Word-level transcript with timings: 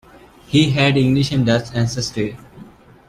He 0.47 0.71
had 0.71 0.97
English 0.97 1.31
and 1.31 1.45
Dutch 1.45 1.67
ancestry. 1.75 2.35